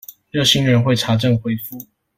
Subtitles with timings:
[0.31, 1.85] 熱心人會查證回覆